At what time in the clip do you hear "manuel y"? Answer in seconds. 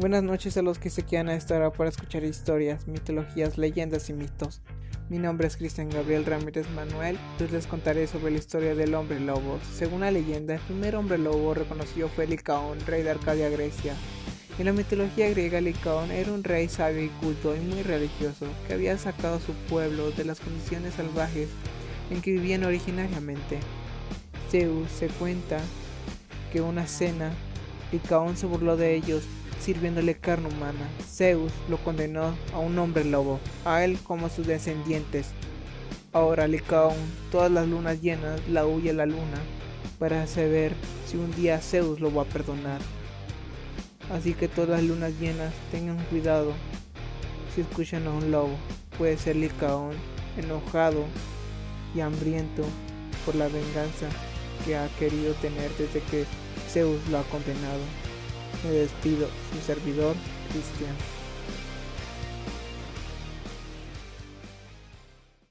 6.70-7.52